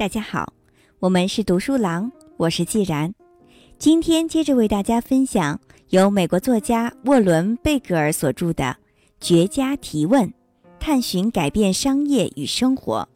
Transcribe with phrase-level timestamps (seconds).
[0.00, 0.54] 大家好，
[0.98, 3.12] 我们是读书郎，我是既然。
[3.76, 8.64] 今天接着为大家分享由美国作家沃伦·贝格尔所著的
[9.20, 10.32] 《绝佳提问：
[10.78, 13.06] 探寻改变商业与生活》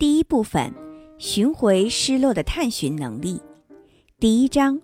[0.00, 0.74] 第一部分：
[1.16, 3.40] 寻回失落的探寻能力。
[4.18, 4.80] 第一章：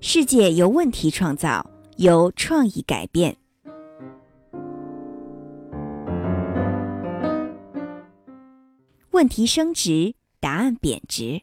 [0.00, 3.36] 世界由问题创造，由创意改变。
[9.10, 10.14] 问题升值。
[10.40, 11.42] 答案贬值。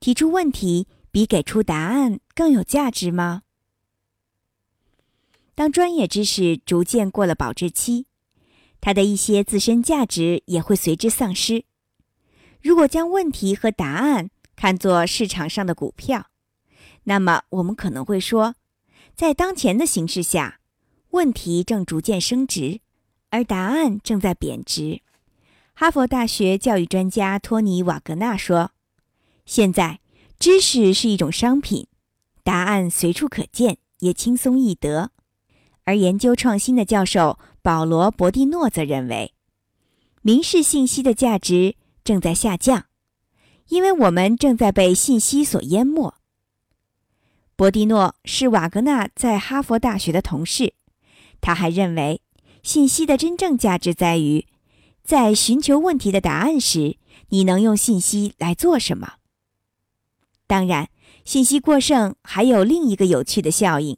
[0.00, 3.42] 提出问题比给出答案更有价值吗？
[5.54, 8.06] 当专业知识逐渐过了保质期，
[8.80, 11.64] 它的一些自身价值也会随之丧失。
[12.62, 16.26] 如果将问题和答案看作市场上的股票，
[17.04, 18.54] 那么我们可能会说，
[19.16, 20.60] 在当前的形势下，
[21.10, 22.80] 问题正逐渐升值，
[23.30, 25.02] 而答案正在贬值。
[25.80, 28.72] 哈佛大学教育专家托尼·瓦格纳说
[29.46, 30.00] ：“现在，
[30.36, 31.86] 知识是一种商品，
[32.42, 35.12] 答案随处可见，也轻松易得。”
[35.86, 39.34] 而研究创新的教授保罗·博蒂诺则认为，
[40.22, 42.86] 民事信息的价值正在下降，
[43.68, 46.12] 因为我们正在被信息所淹没。
[47.54, 50.74] 博蒂诺是瓦格纳在哈佛大学的同事，
[51.40, 52.20] 他还认为，
[52.64, 54.47] 信息的真正价值在于。
[55.08, 56.98] 在寻求问题的答案时，
[57.30, 59.14] 你能用信息来做什么？
[60.46, 60.90] 当然，
[61.24, 63.96] 信息过剩还有另一个有趣的效应。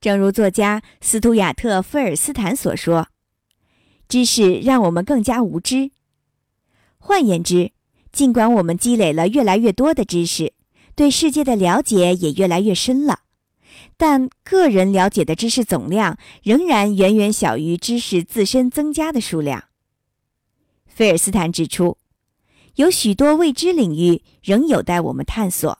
[0.00, 3.06] 正如作家斯图亚特·菲尔斯坦所说
[4.08, 5.92] ：“知识让我们更加无知。”
[6.98, 7.70] 换言之，
[8.10, 10.54] 尽管我们积累了越来越多的知识，
[10.96, 13.20] 对世界的了解也越来越深了，
[13.96, 19.66] 但个人了解的知识总量仍然远远小于知识自身增加的数量。
[20.94, 21.96] 菲尔斯坦指出，
[22.74, 25.78] 有许多未知领域仍有待我们探索，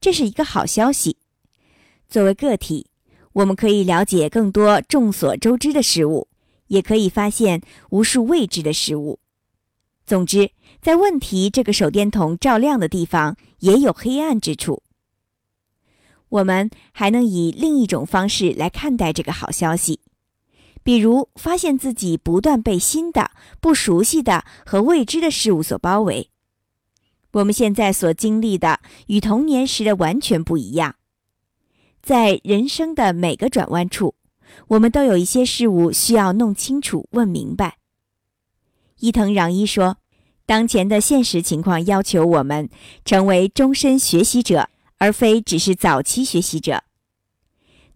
[0.00, 1.18] 这是一个好消息。
[2.08, 2.88] 作为个体，
[3.32, 6.26] 我们可以了解更多众所周知的事物，
[6.66, 9.20] 也可以发现无数未知的事物。
[10.04, 10.50] 总之，
[10.82, 14.82] 在问题这个手电筒照亮的地方，也有黑暗之处。
[16.28, 20.00] 我们还能以另一种方式来看待这个好消息。
[20.88, 26.30] 比如，发现自己不断被新的、不熟悉的和未知的事物所包围。
[27.32, 30.94] 我们现在所经历的与童年时的完全不一样。
[32.00, 34.14] 在人生的每个转弯处，
[34.68, 37.76] 我们都有一些事物需要弄清楚、问明白。
[39.00, 39.98] 伊藤攘一说
[40.46, 42.70] ：“当前的现实情况要求我们
[43.04, 46.84] 成为终身学习者，而非只是早期学习者。”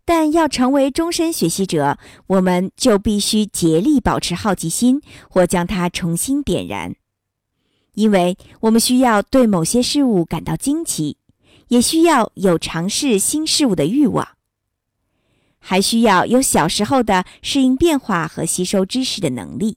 [0.04, 1.96] 但要成为终身学习者，
[2.26, 6.94] 我们就必须竭力保持好奇心，或将它重新点燃。
[7.94, 11.18] 因为我们需要对某些事物感到惊奇，
[11.68, 14.26] 也需要有尝试新事物的欲望，
[15.58, 19.76] 还需要有小时候的适应变化和吸收知识的能力。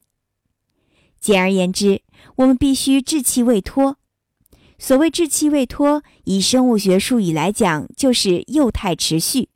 [1.20, 2.02] 简而言之，
[2.38, 3.98] 我们必须稚气未脱。
[4.80, 9.50] 所谓稚气未脱，以生物学术语来讲，就是幼态持续。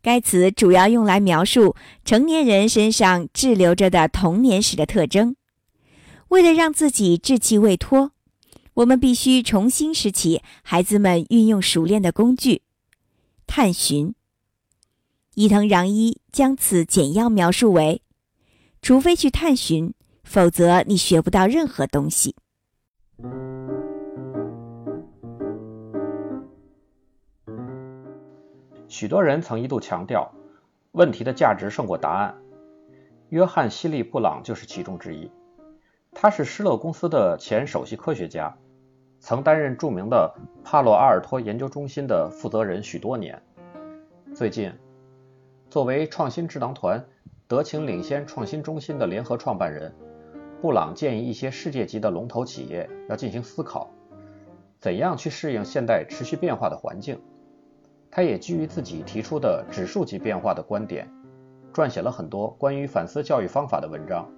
[0.00, 5.36] 该词主要用来描述成年人身上滞留着的童年时的特征。
[6.28, 8.12] 为了让自己稚气未脱，
[8.74, 12.62] 我们必须重新拾起孩子们运用熟练的工具——
[13.46, 14.14] 探寻。
[15.34, 18.02] 伊藤洋一将此简要描述为：
[18.82, 22.36] 除非去探寻，否则你学不到任何东西。
[28.98, 30.32] 许多人曾一度强调，
[30.90, 32.34] 问题的价值胜过答案。
[33.28, 35.30] 约翰·希利·布朗就是其中之一。
[36.10, 38.56] 他是施乐公司的前首席科学家，
[39.20, 43.40] 曾担任著名的帕洛阿尔托研究中心的负责人许多年。
[44.34, 44.72] 最近，
[45.70, 47.06] 作为创新智囊团
[47.46, 49.94] 德勤领先创新中心的联合创办人，
[50.60, 53.90] 布朗建议一些世界级的龙头企业要进行思考，
[54.80, 57.20] 怎样去适应现代持续变化的环境。
[58.10, 61.08] 他也基于自己提出的指数级变化的观点，
[61.72, 64.30] 撰写了很多关于反思教育方法的文章。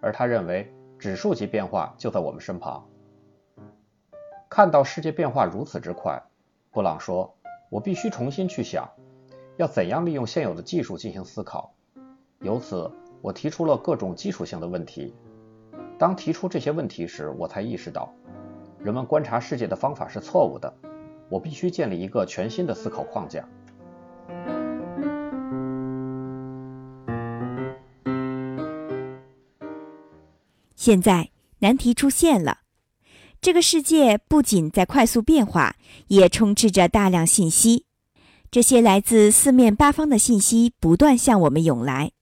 [0.00, 2.86] 而他认为，指数级变化就在我们身旁。
[4.48, 6.22] 看到世界变化如此之快，
[6.70, 7.34] 布朗说
[7.70, 8.90] ：“我必须重新去想，
[9.56, 11.72] 要怎样利用现有的技术进行思考。”
[12.40, 12.90] 由此，
[13.20, 15.14] 我提出了各种基础性的问题。
[15.98, 18.12] 当提出这些问题时，我才意识到，
[18.80, 20.74] 人们观察世界的方法是错误的。
[21.32, 23.42] 我必须建立一个全新的思考框架。
[30.76, 31.30] 现在
[31.60, 32.58] 难题出现了：
[33.40, 35.76] 这个世界不仅在快速变化，
[36.08, 37.86] 也充斥着大量信息。
[38.50, 42.12] 这些来自四面八方的信息不断向我们涌来。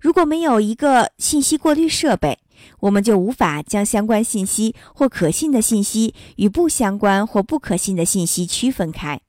[0.00, 2.38] 如果没有一个信息过滤设备，
[2.80, 9.20] 我们就无法将相关信息或可信的信息与不相关或不可信的信息区分开。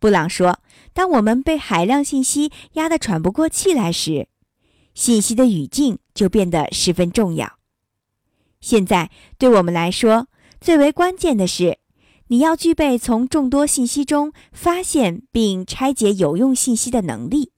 [0.00, 0.60] 布朗说
[0.94, 4.28] ：“当我们被海量信息压得喘不过气来时，
[4.94, 7.58] 信息的语境就变得十分重要。
[8.60, 10.28] 现在对我们来说，
[10.60, 11.78] 最为关键的是，
[12.28, 17.52] 你要具备从众多信息中发现并拆解有用信息的能力，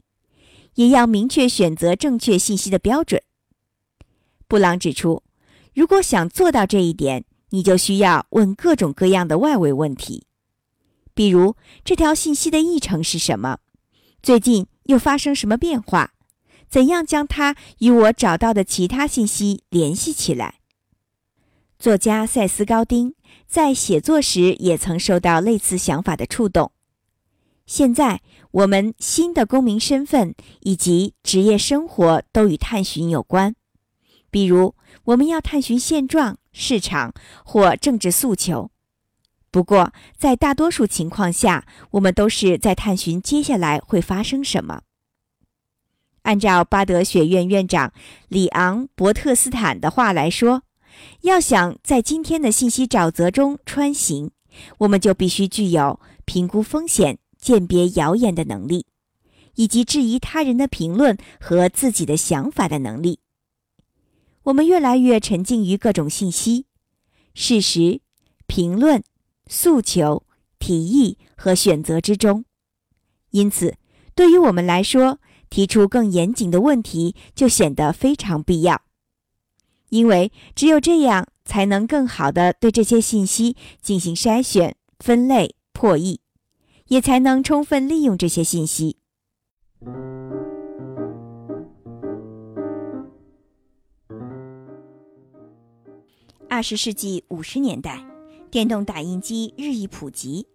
[0.75, 3.23] 也要明确选择正确信息的标准。”
[4.50, 5.23] 布朗指出，
[5.73, 10.26] 如果想做到这一点，你就需要问各种各样的外围问题。
[11.14, 11.55] 比如
[11.85, 13.58] 这条信息的议程是什么？
[14.20, 16.14] 最近又发生什么变化？
[16.69, 20.56] 怎样将它与我找到的其他信息联系起来？
[21.79, 23.14] 作家塞斯·高丁
[23.47, 26.73] 在写作时也曾受到类似想法的触动。
[27.67, 28.20] 现在，
[28.50, 33.55] 我们新的公民身份以及职业生活都与探寻有关。
[34.31, 34.75] 比如，
[35.05, 37.12] 我们要探寻现状、市场
[37.44, 38.71] 或政治诉求。
[39.50, 44.82] 不过，在大多数情况下，我们都是在探寻接下来会发生什么。
[46.23, 47.93] 按照巴德学院院长
[48.29, 50.62] 里昂·伯特斯坦的话来说，
[51.23, 54.31] 要想在今天的信息沼泽中穿行，
[54.79, 58.87] 我们就必须具有评估风险、鉴别谣言的能力，
[59.55, 63.19] 以及质疑他人的评论和自己的想法的能力。
[64.44, 66.66] 我们越来越沉浸于各种信息、
[67.34, 68.00] 事实、
[68.46, 69.02] 评论。
[69.52, 70.22] 诉求、
[70.60, 72.44] 提议和选择之中，
[73.32, 73.75] 因此，
[74.14, 78.82] 对于我们来说，提出更严谨的问题就显得非常必要。
[79.88, 86.20] 因为只有这样，才能更好的对这些信息进行筛选、分类、破译，
[86.87, 88.98] 也才能充分利用这些信息。
[96.52, 98.05] 二十世纪五十年代。
[98.50, 100.49] 电动打印机日益普及，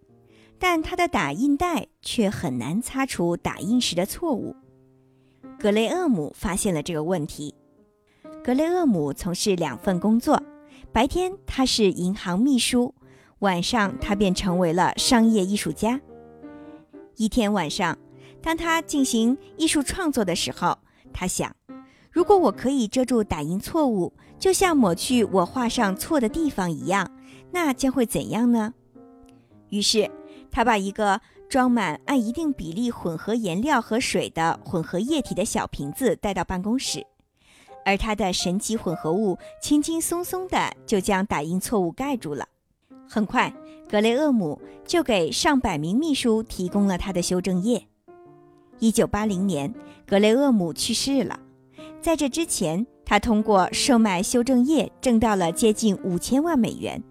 [0.58, 4.54] 但它的打印带却很难擦除打印时的错误。
[5.58, 7.54] 格雷厄姆发现了这个问题。
[8.44, 10.42] 格雷厄姆从事两份工作，
[10.92, 12.94] 白天他是银行秘书，
[13.38, 15.98] 晚上他便成为了商业艺术家。
[17.16, 17.96] 一天晚上，
[18.42, 20.78] 当他进行艺术创作的时候，
[21.14, 21.56] 他想：
[22.16, 27.06] 如果我可以遮住打印错误，就像抹去我画上错的地方一样。
[27.52, 28.72] 那将会怎样呢？
[29.68, 30.10] 于是，
[30.50, 37.06] 他把一个装满按一定比例混合颜料和水的混合液体的小瓶子带到办公室，
[37.84, 42.48] 而他的神奇混合物轻轻松松地就将打印错误盖住了。
[43.06, 43.52] 很快，
[43.90, 47.86] 格雷厄姆就给上百名秘书提供了他的修正液。
[48.78, 49.74] 一九八零年，
[50.06, 51.40] 格雷厄姆去世了。
[52.00, 57.02] 在这之前，他通过售卖修正液挣到了接近五千万美元。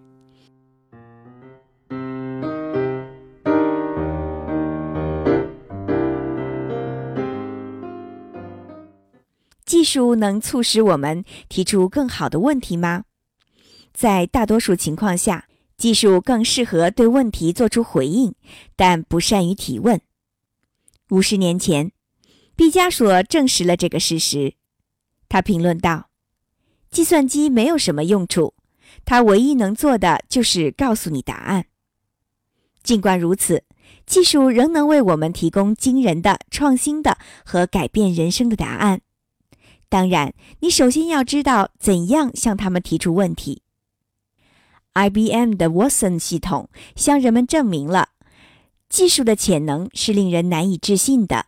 [9.64, 13.04] 技术能促使我们提出更好的问题吗？
[13.92, 18.34] 在大多数情况下，技术更适合对问题做出回应，
[18.74, 20.00] 但不善于提问。
[21.10, 21.92] 五十年前，
[22.56, 24.54] 毕加索证实了这个事实。
[25.28, 26.08] 他评论道
[26.90, 28.54] ：“计算机没有什么用处，
[29.04, 31.66] 它唯一能做的就是告诉你答案。
[32.82, 33.64] 尽管如此，
[34.06, 39.00] 技术仍能为我们提供惊人的、创新的和改变人生的答案。”
[39.88, 43.62] 当然，你首先要知道怎样向他们提出问题。
[44.94, 48.08] IBM 的 Watson 系统向人们证明了
[48.88, 51.46] 技术的潜能是令人难以置信的。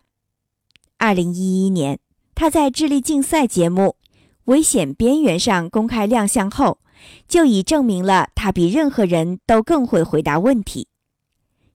[0.97, 1.99] 二零一一年，
[2.39, 3.97] 他在智力竞赛节目
[4.45, 6.79] 《危险边缘》上公开亮相后，
[7.27, 10.87] 就已证明了他比任何人都更会回答问题。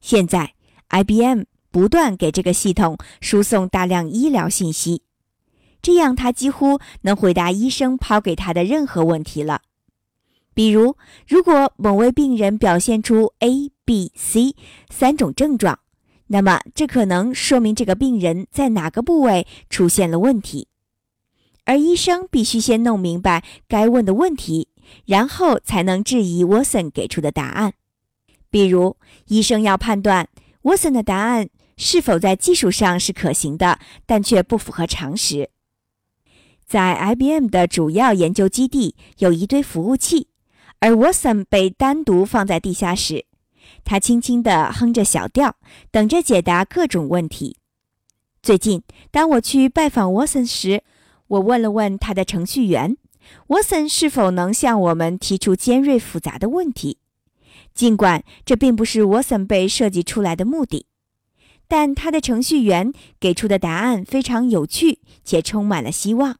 [0.00, 0.54] 现在
[0.88, 5.02] ，IBM 不断给这个系统输送大量医疗信息。
[5.82, 9.60] 这样，他几乎能回答医生抛给他的任何问题了。
[10.54, 10.96] 比如，
[11.28, 14.56] 如果某位病人表现出 A、B、C
[14.88, 15.78] 三种症状，
[16.34, 20.66] 那么这可能说明这个病人在哪个部位出现了问题，
[21.64, 24.66] 而医生必须先弄明白该问的问题，
[25.06, 27.74] 然后才能质疑沃森给出的答案。
[28.50, 28.96] 比如，
[29.28, 30.28] 医生要判断
[30.62, 35.50] 沃森的答案是否在技术上是可行的，但却不符合常识。
[36.66, 40.26] 在 IBM 的主要研究基地有一堆服务器，
[40.80, 43.26] 而 Watson 被单独放在地下室，
[43.84, 45.56] 他轻轻地哼着小调，
[45.90, 47.58] 等着解答各种问题。
[48.42, 50.82] 最近，当我去拜访 Watson 时，
[51.28, 52.96] 我问了问他的程序员
[53.48, 56.98] ，Watson 是否能向我们提出尖锐复杂的问题。
[57.74, 60.86] 尽管这并不是 Watson 被设计出来的目的，
[61.66, 66.36] 但他的程序员给出的答案非常有趣且充满了希望。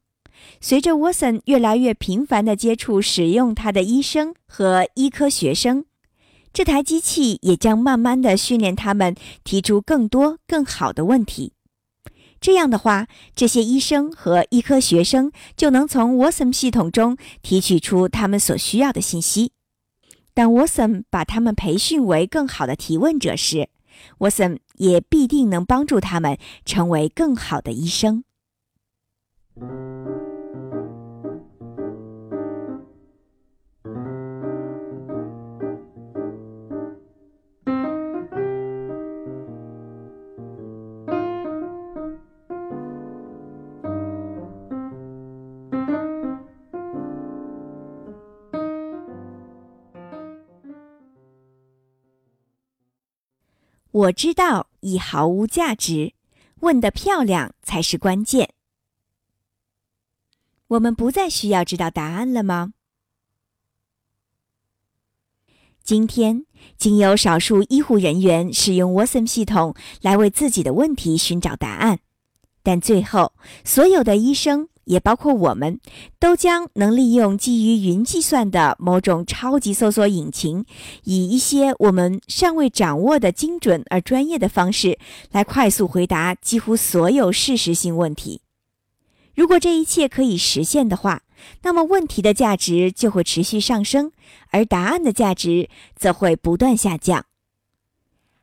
[0.60, 5.86] 随着 Watson 越来越频繁地接触使用他的医生和医科学生，
[6.54, 11.52] 这台机器也将慢慢地训练他们提出更多更好的问题。
[12.40, 19.50] 这样的话，这些医生和医科学生就能从 w a s m 系统中提取出他们所需要的信息。
[20.32, 23.68] 当 w a s m 把他们培训为更好的提问者时
[24.18, 28.22] w a s m 也必定能帮助他们成为更好的医生。
[53.94, 56.14] 我知道已毫无价值，
[56.62, 58.52] 问得漂亮才是关键。
[60.66, 62.72] 我们不再需要知道答案了吗？
[65.84, 66.44] 今天，
[66.76, 72.00] 仅有少数医护人员使用 Watson 系统来为自己的问题寻找答案，
[72.64, 73.34] 但最后，
[73.64, 74.68] 所有的医生。
[74.84, 75.80] 也包括我们，
[76.18, 80.64] 都将能利用基于云计算的某种超级搜索引擎，
[81.04, 84.98] 以一些我们尚未掌握的精准而专业的方式
[85.30, 88.42] 来快速回答几乎所有事实性问题。
[89.34, 91.22] 如果这一切可以实现的话，
[91.62, 94.12] 那么问题的价值就会持续上升，
[94.50, 97.26] 而答案的价值则会不断下降。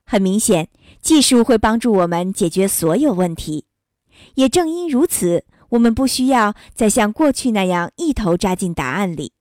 [0.03, 0.67] 很明显，
[1.01, 3.65] 技术会帮助我们解决所有问题。
[4.35, 5.45] 也正因如此。
[5.71, 9.33] 我们不需要再像过去那样一头扎进答案里。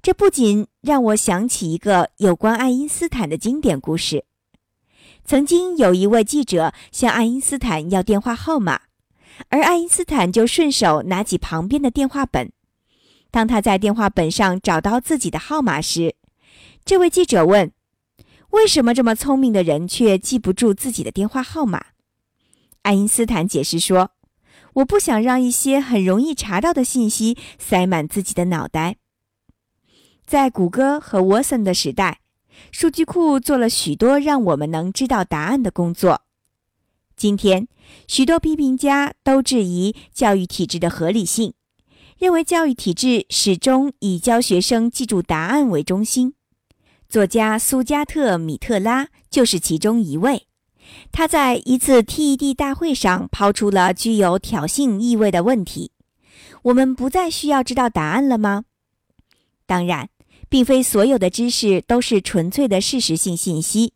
[0.00, 4.24] 这不仅让我想起一个有关爱因斯坦的经典故事。
[5.24, 8.80] 曾经有一位记者向爱因斯坦要电话号码，
[9.48, 12.50] 而爱因斯坦就顺手拿起旁边的电话本。
[13.30, 16.16] 当他在电话本上找到自己的号码时，
[16.84, 17.72] 这位记者问
[18.50, 21.84] ：“为什么这么聪明的人却记不住自己的电话号码？”
[22.82, 24.12] 爱因斯坦解释说。
[24.74, 28.96] 我不想让一些很容易查到的信息塞满自己的脑袋。
[30.24, 32.20] 在谷歌和 Watson 的时代，
[32.70, 36.22] 数据库做了许多让我们能知道答案的工作。
[37.16, 37.68] 今天，
[38.08, 41.52] 许多批评家都质疑教育体制的合理性，
[42.18, 46.34] 认为教育体制始终以教学生记住答案为中心。
[47.08, 50.46] 作家苏加特·米特拉就是其中一位。
[51.10, 55.92] 他在一次 TED 大会上抛出了具有挑衅意味的问题
[56.64, 58.64] ：“我们不再需要知道答案了吗？”
[59.66, 60.08] 当然，
[60.48, 63.94] 并非所有的知识都是纯粹的事实性信息。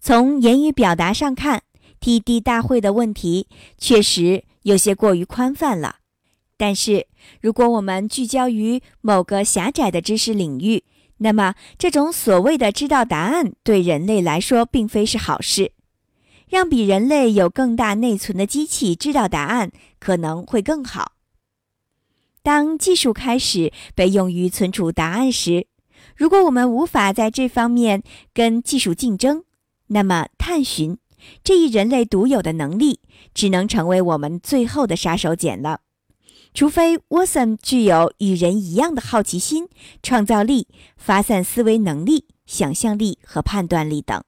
[0.00, 1.62] 从言语表达上看
[2.00, 5.96] ，TED 大会的问题确实有些过于宽泛了。
[6.56, 7.06] 但是，
[7.40, 10.84] 如果我们聚焦于某个狭窄的知识领域，
[11.18, 15.72] 那么这种所谓的知道答案对人类来说并非是好事。
[16.50, 21.12] 让比人类有更大内存的机器知道答案可能会更好。
[22.42, 25.68] 当技术开始被用于存储答案时，
[26.16, 28.02] 如果我们无法在这方面
[28.34, 29.44] 跟技术竞争，
[29.86, 30.98] 那么探寻
[31.44, 33.00] 这一人类独有的能力
[33.32, 35.82] 只能成为我们最后的杀手锏了。
[36.52, 39.68] 除非沃森具有与人一样的好奇心、
[40.02, 40.66] 创造力、
[40.96, 44.20] 发散思维能力、想象力和判断力等。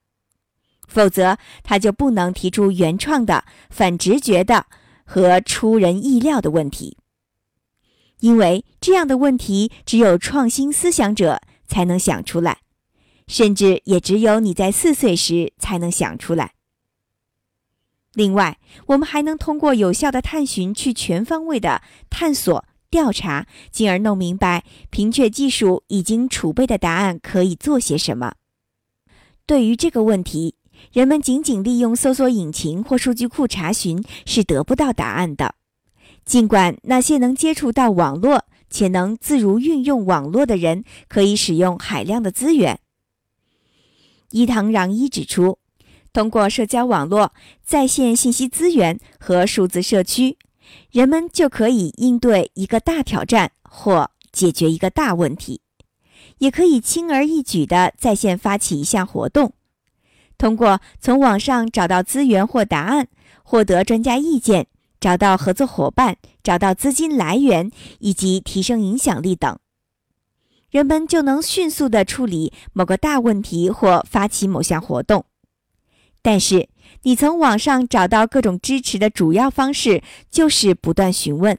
[0.92, 4.66] 否则，他就不能提出原创的、反直觉的
[5.04, 6.96] 和出人意料的问题，
[8.20, 12.58] 因为这样的问题只有创新思想者才能想出来，
[13.26, 16.52] 甚至也只有你在四岁时才能想出来。
[18.14, 28.34] 另外，我们还能通过有效的探寻去全方位的探索、调查，进而弄明白凭借技术已经储备的答案可以做些什么。
[29.46, 30.56] 对于这个问题。
[30.90, 35.54] 人们仅仅利用搜索引擎或数据库查询是得不到答案的，
[36.24, 42.80] 尽管那些能接触到网络且能自如运用网络的人可以使用海量的资源。
[44.30, 45.58] 伊藤穰一指出，
[46.12, 47.32] 通过社交网络、
[47.64, 50.38] 在线信息资源和数字社区，
[50.90, 55.60] 人们就可以应对一个大挑战或解决一个大问题。
[56.38, 59.52] 也可以轻而易举地在线发起一项活动，
[60.42, 63.06] 通过从网上找到资源或答案，
[63.44, 64.66] 获得专家意见，
[64.98, 67.70] 找到合作伙伴，找到资金来源，
[68.00, 69.56] 以及提升影响力等，
[70.68, 75.26] 人们就能迅速地处理某个大问题或发起某项活动。
[76.22, 76.68] 但是，
[77.02, 81.56] 你从网上找到各种支持的主要方式就是不断询问。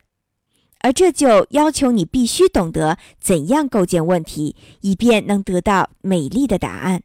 [0.79, 7.03] 而这就要求你必须懂得怎样构建问题，以便能得到美丽的答案。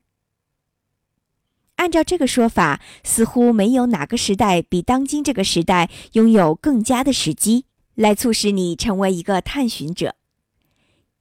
[1.78, 10.16] 按照这个说法，似乎没有哪个时代比当今这个时代拥有更佳的时机来促使你成为一个探寻者，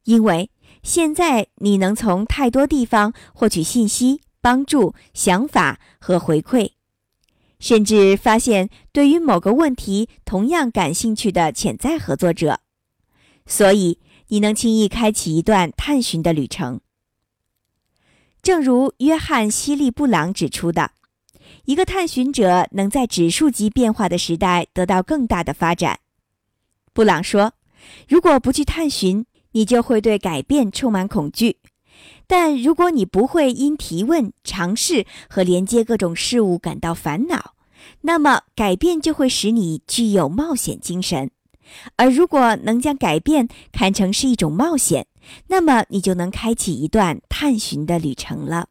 [0.04, 0.50] 因为
[0.82, 6.70] 现在你能从太多地方获取信息、帮助、想法和回馈。
[7.60, 12.60] 甚至发现对于某个问题同样感兴趣的潜在合作者，
[13.46, 13.98] 所以
[14.28, 16.80] 你能轻易开启一段探寻的旅程。
[18.42, 20.90] 正如约翰·希利布朗指出的，
[21.64, 25.98] 一个探寻者能在指数级变化的时代得到更大的发展。
[26.92, 27.52] 布朗说
[28.08, 31.52] ：“如果不去探寻，你就会对改变充满恐惧；
[32.26, 37.54] 但如果你不会因提问、尝试和连接各种事物感到烦恼，
[38.00, 41.30] 那么改变就会使你具有冒险精神。
[41.96, 45.06] 而如果能将改变看成是一种冒险，
[45.48, 48.68] 那么你就能开启一段探寻的旅程了。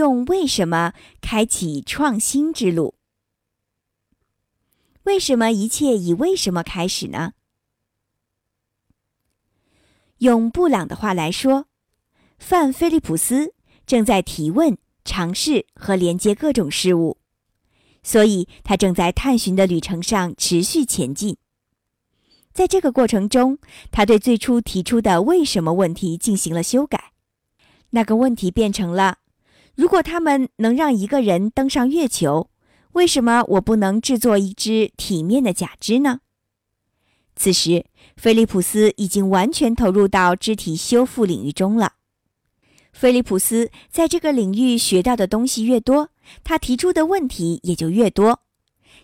[0.00, 2.94] 用为什么开启创新之路？
[5.02, 7.34] 为什么一切以为什么开始呢？
[10.18, 11.66] 用布朗的话来说，
[12.38, 13.52] 范菲利普斯
[13.84, 17.18] 正在提问、尝试和连接各种事物，
[18.02, 21.36] 所以他正在探寻的旅程上持续前进。
[22.54, 23.58] 在这个过程中，
[23.90, 27.12] 他对最初提出的“为什么”问题进行了修改，
[27.90, 29.18] 那个问题变成了。
[29.80, 32.50] 如果他们能让一个人登上月球，
[32.92, 36.20] 为什么我不能制作一只体面的假肢呢？
[37.34, 41.94] 此时，菲利普斯已经完全投入到肢体修复领域中了。
[42.92, 46.10] 菲利普斯在这个领域学到的东西越多，
[46.44, 48.40] 他提出的问题也就越多。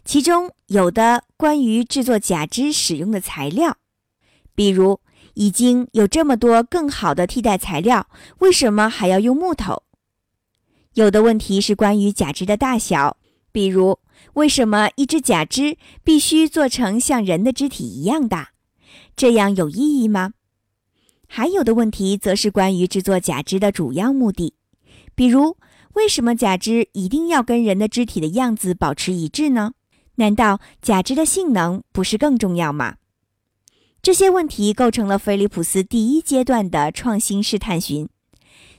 [0.05, 3.79] 其中有的关于制作假肢使用的材料，
[4.55, 5.01] 比如
[5.33, 8.11] 已经有这么多更好的替代材料，
[8.41, 9.85] 为什么还要用木头？
[10.97, 13.19] 有的问题是关于假肢的大小，
[13.53, 13.99] 比如
[14.33, 18.53] 为什么一只假肢必须做成像人的肢体一样大？
[19.15, 20.33] 这样有意义吗？
[21.27, 24.55] 还有的问题则是关于制作假肢的主要目的，
[25.15, 25.59] 比如
[25.93, 29.73] 为什么假肢一定要跟人的肢体的样子保持一致呢？
[30.15, 32.97] 难道假肢的性能不是更重要吗？
[34.01, 38.09] 这些问题构成了菲利普斯第一阶段的创新式探寻，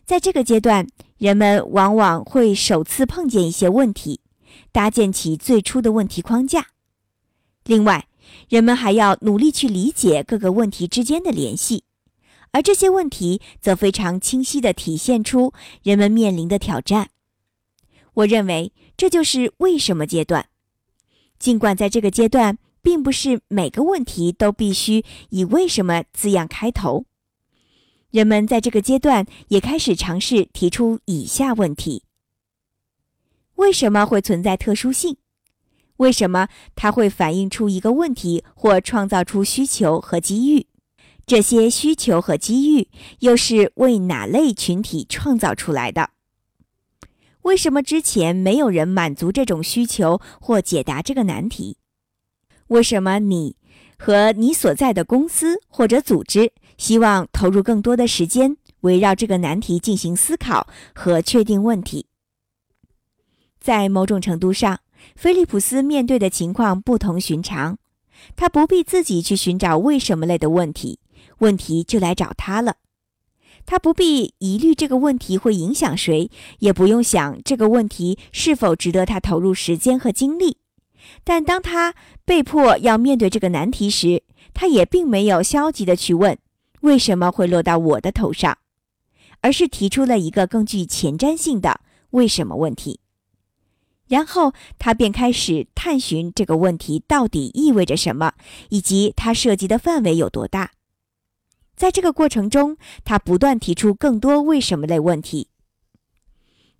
[0.07, 0.87] 在这个阶段。
[1.17, 4.21] 人们往往会首次碰见一些问题，
[4.71, 6.67] 搭建起最初的问题框架。
[7.63, 8.07] 另外，
[8.49, 11.85] 人们还要努力去理解各个问题之间的联系，
[12.51, 17.09] 而这些问题则非常清晰地体现出人们面临的挑战。
[18.13, 20.49] 我认为这就是为什么阶段。
[21.39, 27.05] 尽管在这个阶段，并不是每个问题都必须以“为什么”字样开头。
[28.11, 32.03] 人们在这个阶段也开始尝试提出以下问题：
[33.55, 35.17] 为什么会存在特殊性？
[35.97, 40.67] 为什么它会反映出一个问题或创造出需求和机遇？
[41.25, 42.87] 这些需求和机遇
[43.19, 46.11] 又是为哪类群体创造出来的？
[47.41, 51.77] 为什么之前没有人满足这种需求或解答这个难题？
[52.67, 53.57] 为什么你
[53.97, 56.53] 和你所在的公司或者组织？
[56.77, 62.05] 希望投入更多的时间，围绕这个难题进行思考和确定问题。
[63.59, 64.79] 在某种程度上，
[65.15, 67.77] 菲利普斯面对的情况不同寻常。
[68.35, 70.99] 他不必自己去寻找为什么类的问题，
[71.39, 72.77] 问题就来找他了。
[73.65, 80.57] 他不必疑虑这个问题会影响谁，也不用想这个问题是否值得他投入时间和精力。
[81.23, 81.93] 但当他
[82.25, 86.37] 被迫要面对这个难题时，他也并没有消极的去问。
[86.81, 88.57] 为什么会落到我的头上？
[89.41, 92.99] 而是提出了一个更具前瞻性的“为什么”问题。
[94.07, 98.33] 然后他便开始探寻这个问题到底意味着什么，
[98.69, 100.71] 以及它涉及的范围有多大。
[101.75, 105.49] 在这个过程中，他不断提出更多为什么类问题。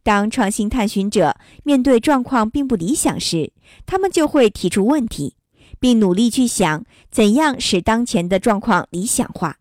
[0.02, 3.52] 当创新探寻者面对状况并不理想时，
[3.86, 5.36] 他们就会提出问题，
[5.80, 9.58] 并努力去想怎样使当前的状况理想化。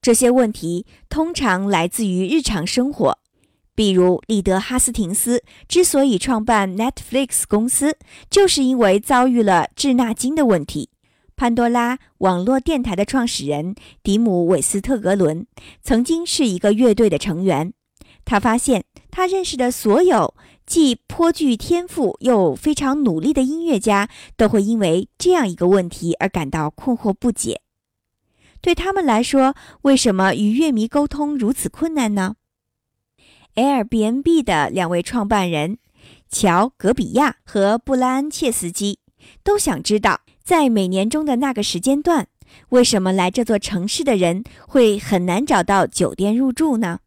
[0.00, 3.18] 这些问题通常来自于日常生活。
[3.74, 7.96] 比如，利德·哈斯廷斯之所以创办 Netflix 公司，
[8.28, 10.90] 就是因为遭遇了滞纳金的问题。
[11.36, 15.46] 潘多拉网络电台的创始人迪姆·韦斯特格伦
[15.80, 17.72] 曾经是一个乐队的成员。
[18.24, 20.34] 他发现，他认识的所有
[20.66, 27.60] 既颇具天赋又非常努力的音乐家，都会因为这样一个问题而感到困惑不解。
[28.68, 32.34] 对他们来说，为什么与乐迷沟通如此困难呢
[33.54, 35.78] ？Airbnb 的两位创办人
[36.28, 38.98] 乔·格比亚和布拉恩·切斯基
[39.42, 42.26] 都想知道，在每年中的那个时间段，
[42.68, 46.98] 为什么来这座城市的人会很难找到酒店入住呢？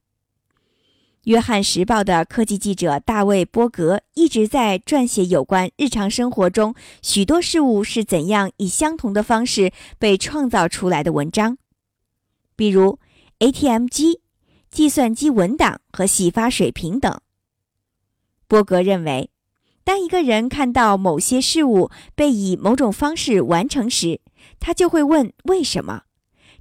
[1.25, 11.57] 约翰时报的科技记者大卫·波格一直在撰写有关日常生活中许多事物是怎样以相同的方式被创造出来的文章，
[12.55, 12.99] 比如
[13.39, 14.21] ATM 机。
[14.71, 17.19] 计算机文档和洗发水瓶等。
[18.47, 19.29] 波格认为，
[19.83, 24.21] 当一个人看到某些事物被以某种方式完成时，
[24.61, 26.03] 他就会问为什么。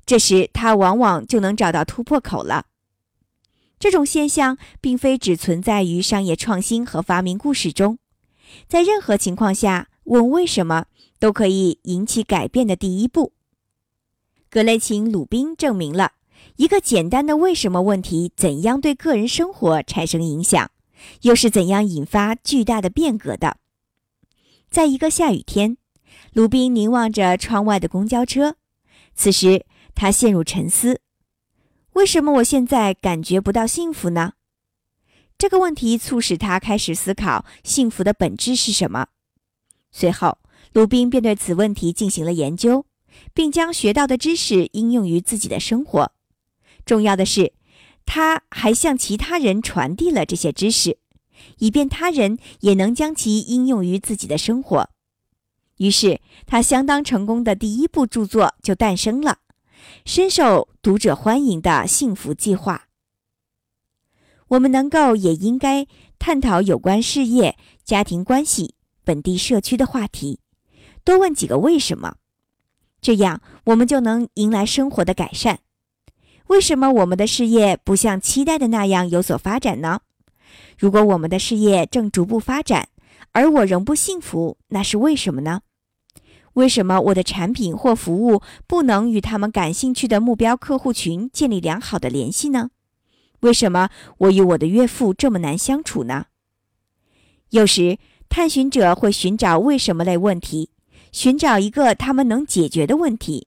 [0.05, 2.67] 这时，他往往就能找到突破口了。
[3.81, 7.99] 这种现象并非只存在于商业创新和发明故事中，
[8.69, 10.85] 在任何情况下，问为什么
[11.19, 13.33] 都可以引起改变的第一步。
[14.51, 16.13] 格雷琴·鲁宾证明了。
[16.57, 20.71] 一个简单的为什么问题，怎样对个人生活产生影响，
[21.23, 23.57] 又是怎样引发巨大的变革的？
[24.71, 25.79] 在一个下雨天，
[26.35, 28.57] 鲁宾凝望着窗外的公交车，
[29.15, 29.65] 此时
[29.95, 31.01] 他陷入沉思：
[31.95, 34.35] 为什么我现在感觉不到幸福呢？
[35.37, 39.09] 这个问题促使他开始思考幸福的本质是什么。
[39.91, 40.39] 随后，
[40.73, 42.87] 鲁宾便对此问题进行了研究，
[43.35, 46.13] 并将学到的知识应用于自己的生活。
[46.87, 47.53] 重要的是，
[48.07, 50.99] 他还向其他人传递了这些知识，
[51.59, 54.91] 以便他人也能将其应用于自己的生活。
[55.79, 59.39] 于是，他相当成功的第一部著作就诞生了，
[60.05, 62.87] 深受读者欢迎的《幸福计划》。
[64.49, 65.87] 我们能够也应该
[66.19, 70.41] 探讨有关事业、家庭关系、本地社区的话题，
[71.05, 72.17] 多问几个为什么，
[73.01, 75.61] 这样我们就能迎来生活的改善。
[76.47, 80.01] 为什么我们的事业不像期待的那样有所发展呢？
[80.79, 82.89] 如果我们的事业正逐步发展，
[83.33, 85.61] 而我仍不幸福，那是为什么呢？
[86.55, 92.71] 为什么我的产品或服务不能与他们感兴趣的目标客户群建立良好的联系呢？
[93.41, 96.27] 为什么我与我的岳父这么难相处呢？
[97.51, 100.71] 有时，探寻者会寻找为什么类问题，
[101.11, 103.47] 寻找一个他们能解决的问题。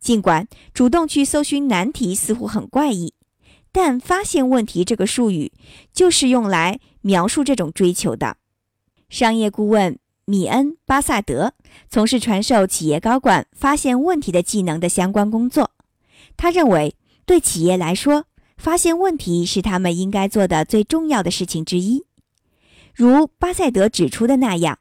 [0.00, 3.14] 尽管主动去搜寻难题似乎很怪异，
[3.72, 5.52] 但“发现问题”这个术语
[5.92, 8.36] 就是用来描述这种追求的。
[9.08, 11.54] 商业顾问米恩·巴萨德
[11.90, 15.70] 从事传授企业高管发现问题的技能的相关工作。
[16.36, 16.94] 他认为，
[17.26, 18.24] 对企业来说，
[18.56, 22.04] 发现问题是他们应该做的最重要的事情之一。
[22.94, 24.78] 如巴塞德指出的那样，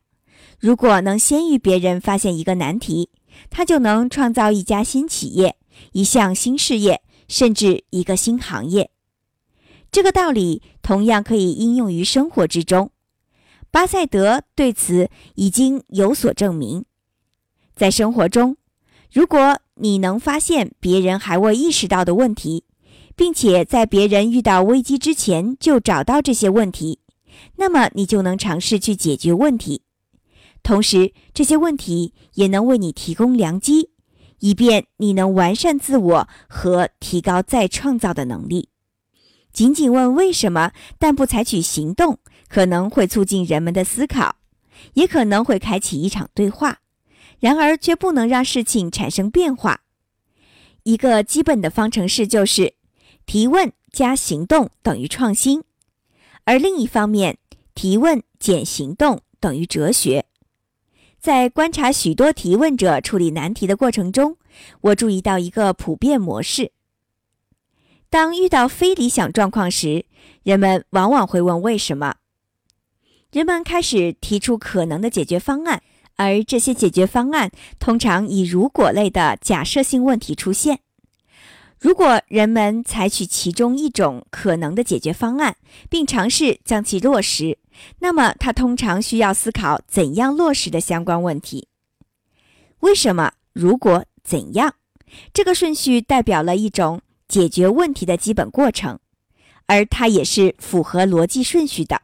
[0.60, 3.10] 如果能先于别人发现一个难题，
[3.50, 5.56] 他就能创造一家新企业、
[5.92, 8.90] 一项新事业，甚至一个新行业。
[9.92, 12.92] 这个道理同样可以应用于生活之中。
[13.78, 16.86] 巴塞德对此已经有所证明。
[17.76, 18.58] 在生活中，
[19.14, 22.64] 如果你能发现别人还未意识到的问题，
[23.16, 27.02] 并且在别人遇到危机之前就找到这些问题，
[27.58, 29.84] 那么你就能尝试去解决问题。
[30.64, 33.92] 同时，这些问题也能为你提供良机，
[34.40, 38.70] 以便你能完善自我和提高再创造的能力。
[39.54, 44.38] 仅仅问为什么，但不采取行动，可能会促进人们的思考，
[44.94, 46.80] 也可能会开启一场对话，
[47.40, 49.82] 然而却不能让事情产生变化。
[50.84, 52.76] 一个基本的方程式就是：
[53.26, 55.64] 提问加行动等于创新，
[56.46, 57.38] 而另一方面，
[57.76, 60.26] 提问减行动等于哲学。
[61.20, 64.38] 在观察许多提问者处理难题的过程中，
[64.80, 66.72] 我注意到一个普遍模式：
[68.10, 70.06] 当遇到非理想状况时，
[70.44, 72.16] 人们往往会问为什么。
[73.32, 75.82] 人们开始提出可能的解决方案，
[76.16, 80.80] 而这些解决方案通常以如果类的假设性问题出现。
[81.80, 85.58] 如果人们采取其中一种可能的解决方案，
[85.90, 87.60] 并尝试将其落实，
[88.00, 91.68] 那么他通常需要思考怎样落实的相关问题。
[92.80, 93.34] 为什么？
[93.54, 94.06] 如果？
[94.24, 94.74] 怎样？
[95.32, 99.00] 这个顺序代表了一种解决问题的基本过程，
[99.68, 102.02] 而它也是符合逻辑顺序的。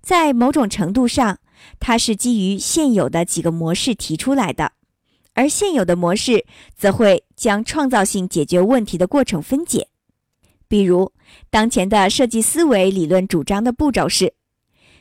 [0.00, 1.38] 在某种程度上，
[1.78, 4.72] 它是基于现有的几个模式提出来的。
[5.34, 6.44] 而现有的模式
[6.76, 9.88] 则会将创造性解决问题的过程分解。
[10.66, 11.12] 比如，
[11.48, 14.34] 当前的设计思维理论主张的步骤是：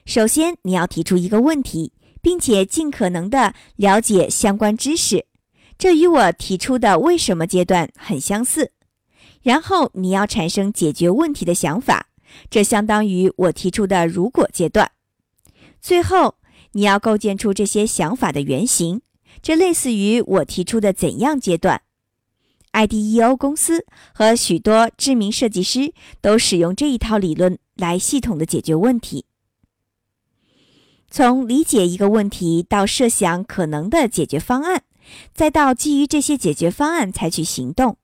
[0.05, 5.25] 首先，你要提出一个问题，并且尽可能的了解相关知识，
[5.77, 8.71] 这与我提出的为什么阶段很相似。
[9.41, 12.06] 然后，你要产生解决问题的想法，
[12.49, 14.91] 这相当于我提出的如果阶段。
[15.81, 16.35] 最后，
[16.73, 19.01] 你要构建出这些想法的原型。
[19.41, 21.83] 这类似于我提出的怎样阶段
[22.73, 29.25] ？IDEO 公司和许多知名设计师都使用这一套理论来系统的解决问题。
[31.09, 34.83] 从理解一个问题到设想可能的解决方案，
[35.33, 37.97] 再到基于这些解决方案采取行动，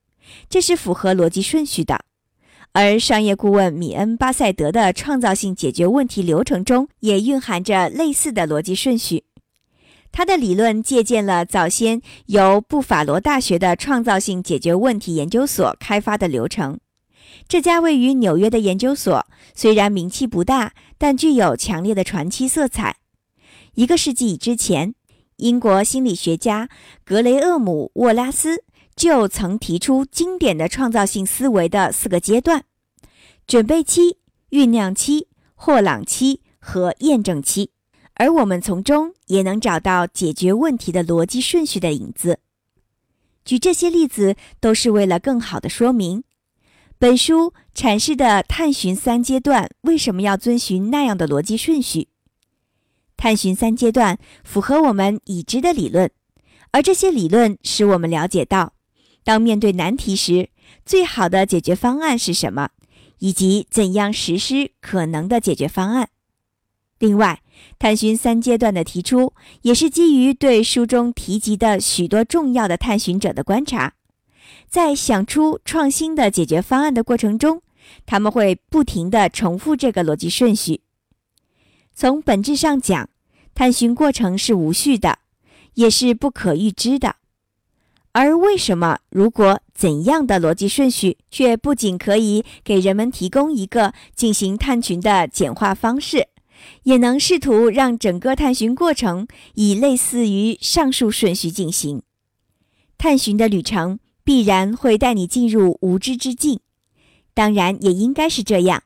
[0.47, 2.05] 这是符合逻辑顺序的。
[2.73, 9.25] 而商业顾问米恩·巴塞德的创造性解决问题流程中也蕴含着类似的逻辑顺序。
[10.12, 16.79] 他的理论借鉴了早先由布法罗大学的创造性解决问题研究所开发的流程。
[17.47, 22.95] 这家位于纽约的研究所虽然名气不大，但具有强烈的传奇色彩。
[23.75, 24.95] 一个世纪之前，
[25.38, 26.69] 英国心理学家
[27.03, 28.63] 格雷厄姆·沃拉斯
[28.95, 32.63] 就曾提出经典的创造性思维的四个阶段：
[33.47, 34.17] 准备期、
[34.51, 37.71] 酝酿期、霍朗期和验证期。
[38.15, 42.39] 而我们从中也能找到解决问题的逻辑顺序的影子。
[43.43, 46.23] 举这些例子都是为了更好的说明
[46.99, 52.08] 本书阐释的探寻三阶段为什么要遵循那样的逻辑顺序。
[53.17, 56.12] 探寻三阶段符合我们已知的理论，
[56.71, 58.72] 而这些理论使我们了解到，
[59.23, 60.49] 当面对难题时，
[60.86, 62.69] 最好的解决方案是什么，
[63.19, 66.09] 以及怎样实施可能的解决方案。
[66.99, 67.41] 另外，
[67.79, 69.33] 探寻三阶段的提出，
[69.63, 73.93] 也是基于对书中提及的许多重要的探寻者的观察。
[74.67, 77.62] 在想出创新的解决方案的过程中，
[78.05, 80.81] 他们会不停地重复这个逻辑顺序。
[81.93, 83.09] 从本质上讲，
[83.53, 85.19] 探寻过程是无序的，
[85.75, 87.17] 也是不可预知的。
[88.13, 96.28] 而为什么、如果、怎样的逻辑顺序，却不仅可以给人们提供一个进行探寻的简化方式？
[96.84, 102.04] 也能试图让整个探寻过程以类似于上述顺序进行。
[102.97, 106.62] 探寻的旅程必然会带你进入无知之境，
[107.34, 108.84] 当然也应该是这样。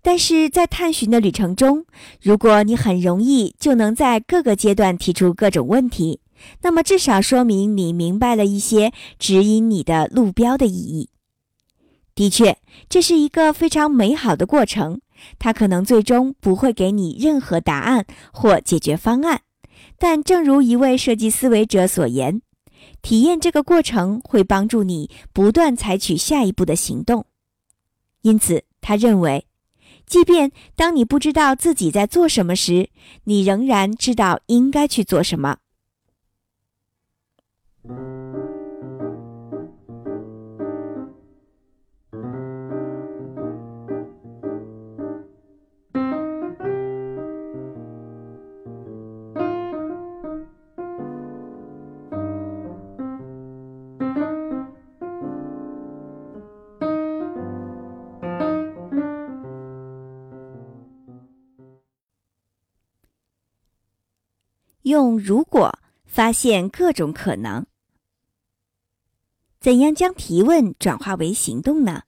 [0.00, 1.84] 但是在探寻的旅程中，
[2.22, 6.20] 如果你很容易就能在各个阶段提出各种问题，
[6.62, 11.10] 那么至少说明你明白了一些指引你的路标的意义。
[12.14, 15.00] 的确，这是一个非常美好的过程。
[15.38, 19.42] 它可能最终不会给你任何答案或解决方案，
[19.98, 22.42] 但正如一位设计思维者所言，
[23.00, 27.26] 体验这个过程会帮助你不断采取下一步的行动。
[28.22, 29.46] 因此，他认为，
[30.06, 32.90] 即便当你不知道自己在做什么时，
[33.24, 35.58] 你仍然知道应该去做什么。
[64.84, 67.66] 用如果发现各种可能，
[69.64, 72.02] 怎样将提问转化为行动呢？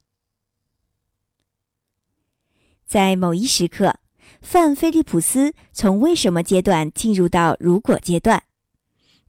[2.84, 3.98] 在某一时刻，
[4.42, 8.42] 范菲利普斯从为什么阶段进入到如果阶段。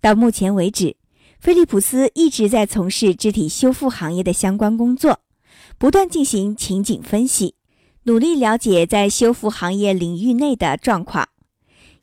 [0.01, 0.97] 到目前为止，
[1.39, 5.21] 菲利普斯一直在从事肢体修复行业的相关工作，
[5.77, 7.55] 不断进行情景分析，
[8.03, 11.29] 努力了解在修复行业领域内的状况。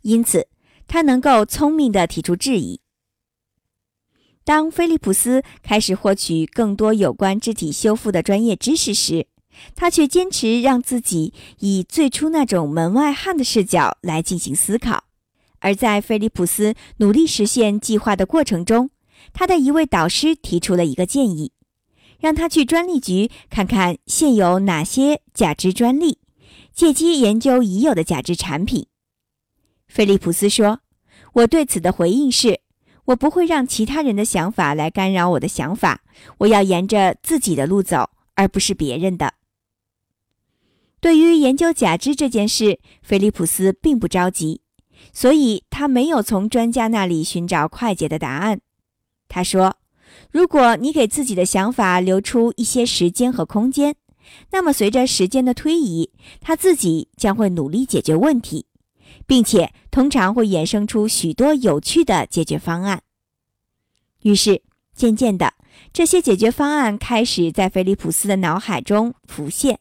[0.01, 0.49] 因此。
[0.87, 2.81] 他能够聪明地提出质疑。
[4.45, 9.27] 当菲利普斯开始获取更多有关肢体修复的专业知识时，
[9.75, 15.05] 他却坚持让自己以最初那种门外汉的视角来进行思考。
[15.61, 18.91] 而在菲利普斯努力实现计划的过程中，
[19.33, 21.53] 他的一位导师提出了一个建议，
[22.21, 26.19] 让他去专利局看看现有哪些假肢专利，
[26.75, 28.89] 借机研究已有的假肢产品。
[29.89, 30.81] 菲利普斯说
[31.33, 32.61] ：“我对此的回应是，
[33.07, 36.03] 我不会让其他人的想法来干扰我的想法，
[36.39, 39.35] 我要沿着自己的路走，而不是别人的。”
[41.01, 44.63] 对于研究假肢这件事，菲利普斯并不着急。
[45.13, 48.61] 所以他没有从专家那里寻找快捷的答案。
[49.29, 49.77] 他说
[50.33, 53.97] ：“如果你给自己的想法留出一些时间和空间，
[54.51, 58.67] 那么随着时间的推移，他自己将会努力解决问题，
[59.27, 63.03] 并且通常会衍生出许多有趣的解决方案。”
[64.23, 64.63] 于是，
[64.95, 65.55] 渐渐的，
[65.93, 69.79] 这些解决方案开始在菲利普斯的脑海中浮现。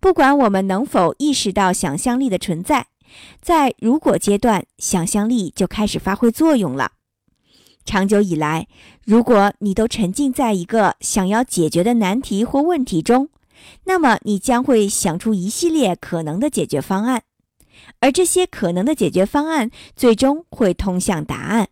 [0.00, 2.88] 不管我们能否意识到想象力的存在。
[3.40, 6.92] 在如果阶段，想象力就开始发挥作用了。
[7.84, 8.68] 长久以来，
[9.04, 13.28] 如果你都沉浸在一个想要解决的难题或问题中，
[13.84, 17.22] 那么你将会想出一系列可能的解决方案，
[18.00, 21.68] 而这些可能的解决方案最终会通向答案。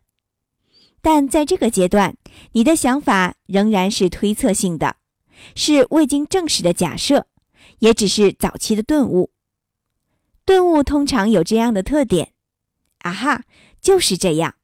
[1.03, 2.17] 但在这个阶段，
[2.53, 4.97] 你的想法仍然是推测性的，
[5.55, 7.27] 是未经证实的假设，
[7.79, 9.31] 也只是早期的顿悟。
[10.45, 12.33] 顿悟通常有这样的特点，
[12.99, 13.45] 啊哈，
[13.81, 14.57] 就是这样。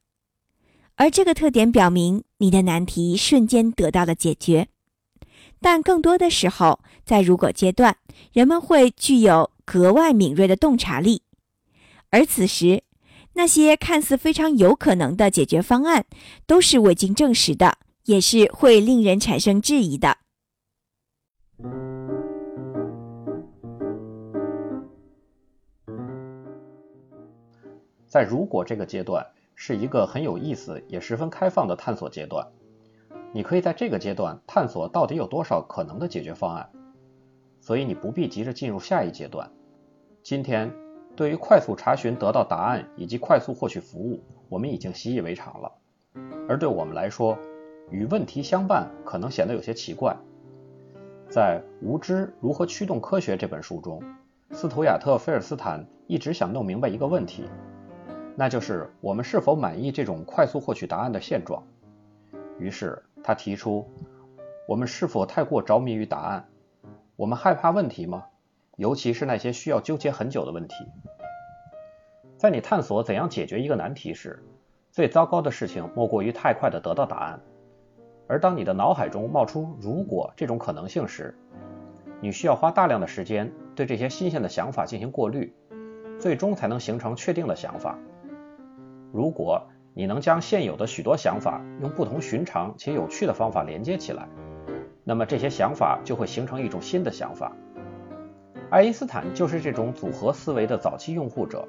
[0.95, 4.67] 而这个特点表明你的难题瞬间得到了解决。
[5.59, 7.97] 但更多的时候，在如果阶段，
[8.31, 11.23] 人们会具有格外敏锐的洞察力，
[12.09, 12.83] 而此时，
[13.33, 16.05] 那些看似非常有可能的解决方案，
[16.45, 20.17] 都是未经证实的，也是会令人产生质疑的。
[28.07, 32.47] 在如果这个阶段是一个很有意思也十分开放的探索阶段，
[33.33, 36.69] 你可以在这个阶段探索到底有多少可能的解决方案，
[37.59, 39.51] 所以你不必急着进入下一阶段。
[40.23, 40.73] 今天，
[41.17, 45.71] 对于快速查询得到答案以及快速获取服务，我们已经习以为常了。
[46.47, 47.35] 而对我们来说，
[47.89, 50.15] 与问题相伴可能显得有些奇怪。
[51.27, 53.99] 在《无知如何驱动科学》这本书中，
[54.51, 57.45] 斯图亚特·菲尔斯坦一直想弄明白一个问题。
[58.35, 61.63] 那就是我们是否满意这种快速获取答案的现状？
[62.59, 63.89] 于是他提出：
[64.67, 66.45] 我们是否太过着迷于答案？
[67.15, 68.23] 我们害怕问题吗？
[68.77, 70.75] 尤其是那些需要纠结很久的问题。
[72.37, 74.43] 在你探索怎样解决一个难题时，
[74.91, 77.41] 最糟糕的事情莫过于太快的得到答案。
[78.27, 81.35] 而当你的脑海中冒出“如果”这种可能性时，
[82.21, 85.51] 你需要花大量的时间对这些新鲜的想法进行过滤，
[86.19, 87.97] 最终才能形成确定的想法。
[89.11, 94.27] 如果你能将现有的许多想法用不同寻常且有趣的方法连接起来，
[95.03, 97.51] 那么这些想法就会形成一种新的想法。
[98.69, 101.65] 爱因斯坦就是这种组合思维的早期用户者。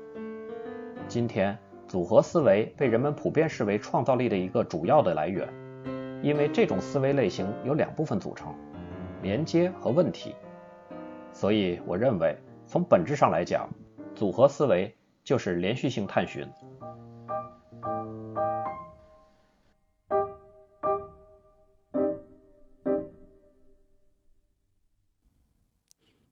[1.06, 1.56] 今天，
[1.86, 5.48] 组合思维被人们普遍视为创造力的一个主要的来源，
[6.22, 8.52] 因为这种思维类型由两部分组成：
[9.22, 10.34] 连接和问题。
[11.32, 13.68] 所以，我认为从本质上来讲，
[14.16, 16.44] 组合思维就是连续性探寻。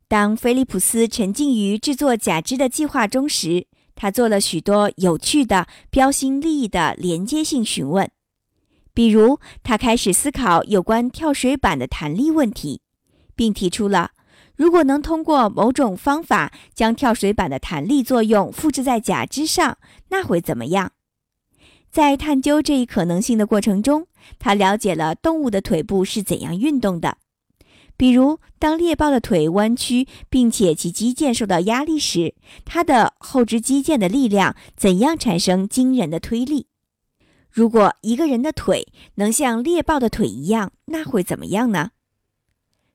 [0.09, 3.67] 当菲利普斯沉浸于制作假肢的计划中时，
[3.97, 8.09] 他做了许多有趣的、标新立异的连接性询问。
[8.95, 12.83] 比如，他开始思考有关跳水板的弹力问题，
[13.35, 14.13] 并提出了：
[14.55, 19.77] 如果能通过某种方法将跳水板的弹力作用复制在假肢上，
[20.11, 20.93] 那会怎么样？
[21.91, 24.07] 在探究这一可能性的过程中，
[24.39, 27.19] 他了解了动物的腿部是怎样运动的。
[27.99, 32.35] 比如，当猎豹的腿弯曲，并且其肌腱受到压力时，
[32.65, 36.67] 它的后肢肌腱的力量怎样产生惊人的推力？
[37.51, 41.93] 如果一个人的腿能像猎豹的腿一样，那会怎么样呢？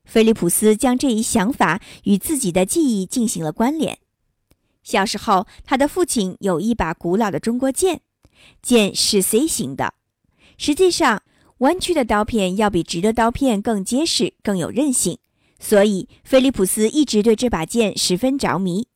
[0.04, 3.98] 菲利普斯将这一想法与自己的记忆进行了关联。
[4.84, 8.02] 小时候，他的父亲有一把古老的中国剑，
[8.62, 9.94] 剑是 C 型的，
[10.56, 11.22] 实际上。
[11.62, 15.18] 弯曲的刀片要比直的刀片更结实、更有韧性，
[15.60, 18.88] 所以菲利普斯一直对这把剑十分着迷。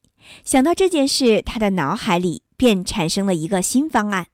[0.45, 4.27] 想到这件事，他的脑海里便产生了一个新方案：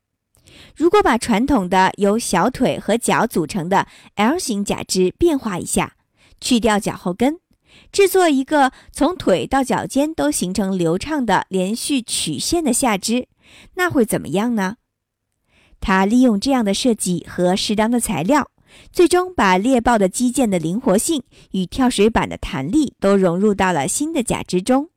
[0.74, 5.96] 如果把传统的由小腿和脚组成的 L 型假肢变化一下，
[6.40, 7.38] 去掉脚后跟，
[7.92, 13.28] 制作一个从腿到脚尖都形成流畅的连续曲线的下肢，
[13.74, 14.76] 那会怎么样呢？
[15.82, 18.48] 他利用这样的设计和适当的材料，
[18.92, 24.88] 最终把猎豹的肌腱的灵活性与跳水板的弹力都融入到了新的假肢中。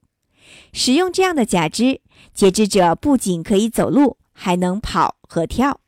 [0.72, 2.02] 使用这样的假肢，
[2.34, 5.82] 截肢者不仅可以走路，还能跑和跳。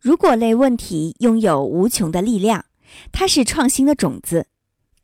[0.00, 2.64] 如果类问题拥有无穷的力量，
[3.12, 4.46] 它是创新的种子。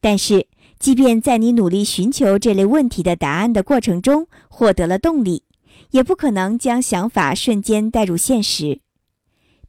[0.00, 0.46] 但是，
[0.78, 5.42] 即便在你努力寻求这类问题的答案的过程中获得了动力，
[5.90, 8.80] 也不可能将想法瞬间带入现实。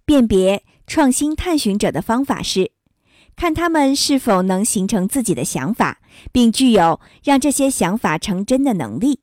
[0.07, 2.71] 辨别创新探寻者的方法是，
[3.35, 5.99] 看他们是否能形成自己的想法，
[6.31, 9.19] 并具有让这些想法成真的能力。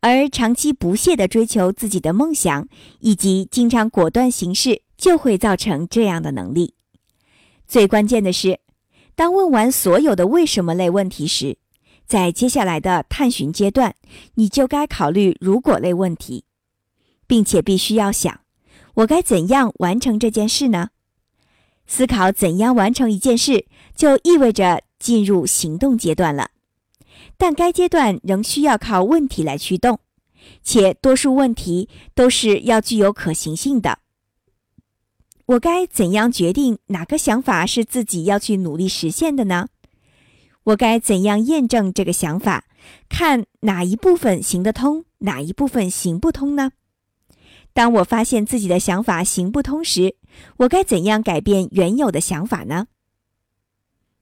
[0.00, 2.66] 而长期不懈地追求自己的梦想，
[3.00, 6.72] 以及经常果断行事，就会造成这样的能力。
[7.66, 8.60] 最关键的是，
[9.14, 11.58] 当问完所有的“为什么”类问题时，
[12.06, 13.94] 在接下来的探寻阶段，
[14.36, 16.46] 你就该考虑“如果”类问题，
[17.26, 18.40] 并且必须要想。
[18.94, 20.88] 我该怎样完成这件事呢？
[21.86, 26.50] 思考怎样完成一件事，就意味着进入行动阶段了。
[27.36, 30.00] 但该阶段仍需要靠问题来驱动，
[30.62, 33.98] 且多数问题都是要具有可行性的。
[35.46, 39.66] 我该怎样决定哪个想法是自己要去努力实现的呢？
[40.64, 42.64] 我该怎样验证这个想法，
[43.10, 46.70] 看哪一部分行得通，哪一部分行不通呢？
[47.74, 50.14] 当我发现自己的想法行不通时，
[50.58, 52.86] 我该怎样改变原有的想法呢？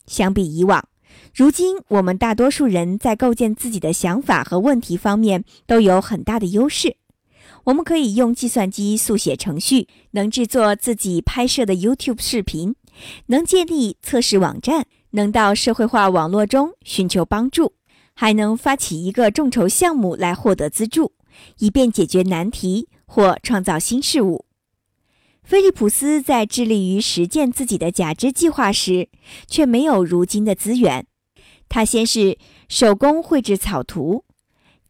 [0.07, 0.89] 相比以往，
[1.35, 6.97] 如今我们大多数人在构建自己的想法和问题方面都有很大的优势。
[7.65, 12.75] 我们可以用计算机速写程序，能制作自己拍摄的 YouTube 视频，
[13.27, 17.75] 能建立测试网站，能到社会化网络中寻求帮助，
[18.15, 21.13] 还能发起一个众筹项目来获得资助，
[21.59, 22.89] 以便解决难题。
[23.13, 24.47] 或创造新事物。
[25.45, 29.11] 菲利普斯在致力于实践自己的假肢计划时，
[29.47, 31.07] 却没有如今的资源。
[31.69, 32.39] 他先是
[32.71, 34.25] 手工绘制草图，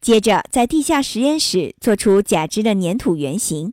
[0.01, 3.73] 接着在地下实验室做出假肢的粘土原型，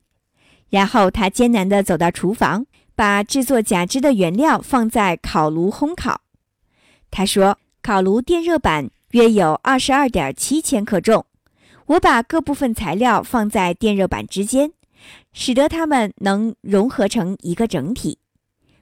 [0.72, 6.22] 然后他艰难地走到厨房，把制作假肢的原料放在烤炉烘烤。
[7.12, 11.28] 他说：“烤炉电热板约有二十二点七千克重。”
[11.90, 14.74] 我把各部分材料放在电热板之间，
[15.34, 18.20] 使得它们能融合成一个整体。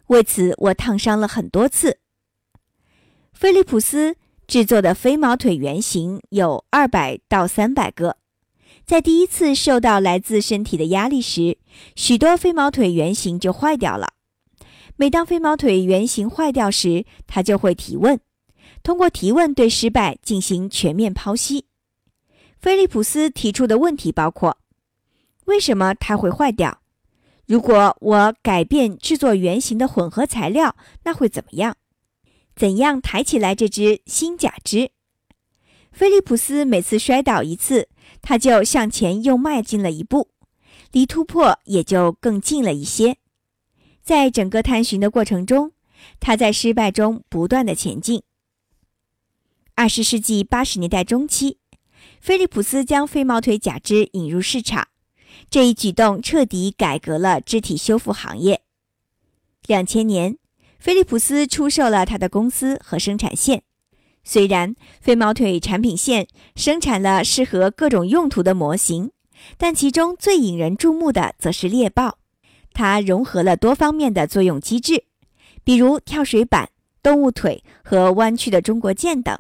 [0.08, 2.00] 为此，我烫伤了很多次。
[3.32, 8.18] 菲利普斯制作的飞毛腿原型有二百到三百个。
[8.86, 11.58] 在第一次受到来自身体的压力时，
[11.96, 14.14] 许多飞毛腿原型就坏掉了。
[14.98, 18.20] 每当飞毛腿原型坏掉时，他就会提问，
[18.84, 21.67] 通过提问对失败进行全面剖析。
[22.60, 24.58] 菲利普斯提出的问题包括：
[25.46, 26.82] 为什么它会坏掉？
[27.46, 31.78] 如果我改变制作原型的混合材料，那会怎么样？
[32.56, 34.90] 怎样抬起来这只新假肢？
[35.92, 37.88] 菲利普斯每次摔倒一次，
[38.22, 40.30] 他就向前又迈进了一步，
[40.92, 43.18] 离突破也就更近了一些。
[44.04, 45.72] 在整个探寻的过程中，
[46.20, 48.24] 他在失败中不断的前进。
[49.76, 51.60] 二十世纪八十年代中期。
[52.20, 54.88] 菲利普斯将飞毛腿假肢引入市场，
[55.50, 58.62] 这一举动彻底改革了肢体修复行业。
[59.66, 60.38] 两千年，
[60.80, 63.64] 菲利普斯出售了他的公司和生产线。
[64.24, 69.12] 虽然飞毛腿产品线生产了适合各种用途的模型，
[69.58, 72.18] 但其中最引人注目的则是猎豹。
[72.74, 75.06] 它融合了多方面的作用机制，
[75.64, 76.70] 比如跳水板、
[77.02, 79.38] 动物腿和弯曲的中国剑等。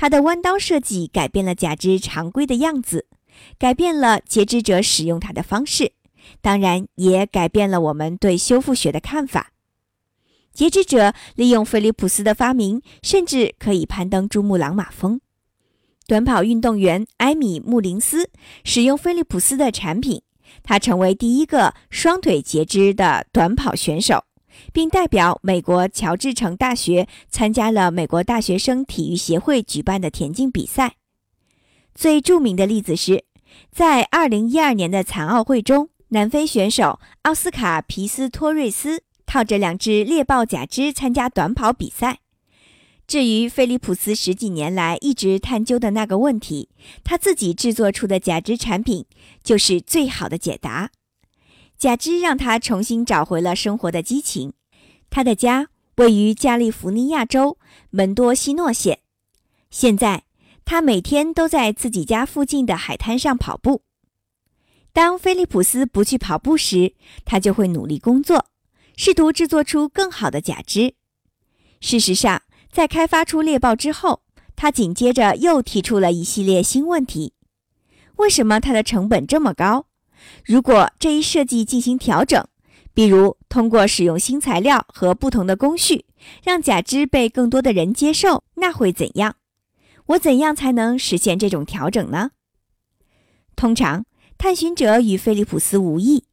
[0.00, 3.06] 它的弯刀设计改变了假肢常规的样子，
[3.58, 5.90] 改变了截肢者使用它的方式，
[6.40, 9.50] 当然也改变了我们对修复学的看法。
[10.52, 15.20] 截肢者利用菲利普斯的发明，甚至可以攀登珠穆朗玛峰。
[16.06, 18.30] 短跑运动员埃米·穆林斯
[18.62, 20.22] 使用菲利普斯的产品，
[20.62, 24.22] 他成为第一个双腿截肢的短跑选手。
[24.72, 30.96] 并代表美国乔治城大学参加了美国大学生体育协会举办的田径比赛。
[31.94, 33.24] 最著名的例子是，
[33.70, 42.18] 在2012年的残奥会中，南非选手奥斯卡·皮斯托瑞斯套着两只猎豹假肢参加短跑比赛。
[43.06, 46.68] 至于菲利普斯十几年来一直探究的那个问题，
[47.02, 49.06] 他自己制作出的假肢产品
[49.42, 50.90] 就是最好的解答。
[51.78, 54.52] 假肢让他重新找回了生活的激情。
[55.10, 57.56] 他的家位于加利福尼亚州
[57.90, 59.00] 门多西诺县。
[59.70, 60.24] 现在，
[60.64, 63.82] 他每天都在自己家附近的海滩上跑步。
[64.92, 68.46] 当菲利普斯不去跑步时，他就会努力工作，
[68.96, 70.94] 试图制作出更好的假肢。
[71.80, 74.22] 事实上，在开发出猎豹之后，
[74.56, 77.34] 他紧接着又提出了一系列新问题：
[78.16, 79.86] 为什么它的成本这么高？
[80.44, 82.46] 如果这一设计进行调整，
[82.94, 86.04] 比如通过使用新材料和不同的工序，
[86.42, 89.36] 让假肢被更多的人接受，那会怎样？
[90.06, 92.30] 我怎样才能实现这种调整呢？
[93.54, 94.04] 通常，
[94.36, 96.24] 探寻者与菲利普斯无异，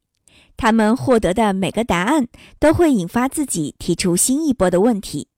[0.56, 2.28] 他们获得的每个答案
[2.58, 5.28] 都会引发自己提出新一波的问题。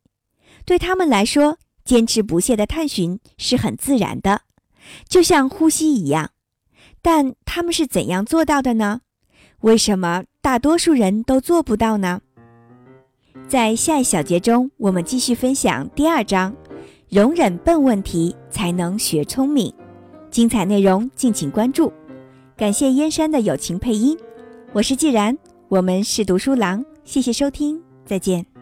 [0.64, 4.42] 对他们来说，坚持不懈的探寻是很自然的，
[5.09, 6.30] 就像呼吸一样。
[7.11, 9.00] 但他们是怎样做到的呢？
[9.61, 12.20] 为什么大多数人都做不到呢？
[13.48, 16.54] 在下一小节中，我们继续分享第二章：
[17.09, 19.72] 容忍笨问题，才能学聪明。
[20.30, 21.90] 精彩内容敬请关注。
[22.54, 24.14] 感谢燕山的友情配音，
[24.74, 25.34] 我是既然，
[25.68, 28.57] 我们是读书郎，谢谢收听，再见。